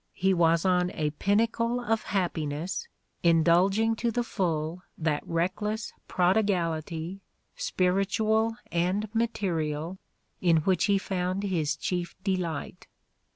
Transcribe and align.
He 0.15 0.33
was 0.33 0.65
on 0.65 0.89
a 0.95 1.11
pinnacle 1.11 1.79
of 1.79 2.05
happiness, 2.05 2.87
indulging 3.21 3.95
to 3.97 4.09
the 4.09 4.23
full 4.23 4.81
that 4.97 5.21
reckless 5.27 5.93
prodigal 6.07 6.73
ity, 6.73 7.21
spiritual 7.55 8.57
and 8.71 9.13
material, 9.13 9.99
in 10.41 10.57
which 10.61 10.85
he 10.85 10.97
found 10.97 11.43
his 11.43 11.75
chief 11.75 12.15
delight. 12.23 12.87